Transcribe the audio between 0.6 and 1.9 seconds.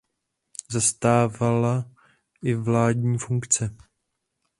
Zastávala